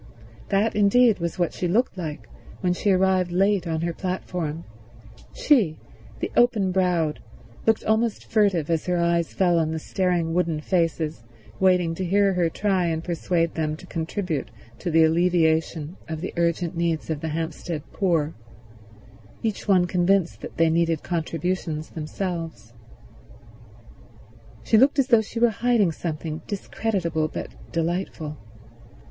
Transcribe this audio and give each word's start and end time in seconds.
That, 0.49 0.75
indeed, 0.75 1.19
was 1.19 1.37
what 1.37 1.53
she 1.53 1.67
looked 1.67 1.95
like 1.95 2.27
when 2.61 2.73
she 2.73 2.89
arrived 2.89 3.31
late 3.31 3.67
on 3.67 3.81
her 3.81 3.93
platform; 3.93 4.63
she, 5.31 5.77
the 6.19 6.31
open 6.35 6.71
browed, 6.71 7.19
looked 7.67 7.83
almost 7.85 8.25
furtive 8.25 8.71
as 8.71 8.87
her 8.87 8.97
eyes 8.97 9.31
fell 9.35 9.59
on 9.59 9.69
the 9.69 9.77
staring 9.77 10.33
wooden 10.33 10.59
faces 10.59 11.23
waiting 11.59 11.93
to 11.93 12.03
hear 12.03 12.33
her 12.33 12.49
try 12.49 12.87
and 12.87 13.03
persuade 13.03 13.53
them 13.53 13.75
to 13.77 13.85
contribute 13.85 14.49
to 14.79 14.89
the 14.89 15.03
alleviation 15.03 15.97
of 16.09 16.19
the 16.21 16.33
urgent 16.35 16.75
needs 16.75 17.11
of 17.11 17.21
the 17.21 17.29
Hampstead 17.29 17.83
poor, 17.93 18.33
each 19.43 19.67
one 19.67 19.85
convinced 19.85 20.41
that 20.41 20.57
they 20.57 20.71
needed 20.71 21.03
contributions 21.03 21.91
themselves. 21.91 22.73
She 24.63 24.79
looked 24.79 24.97
as 24.97 25.09
though 25.09 25.21
she 25.21 25.39
were 25.39 25.51
hiding 25.51 25.91
something 25.91 26.41
discreditable 26.47 27.27
but 27.27 27.53
delightful. 27.71 28.39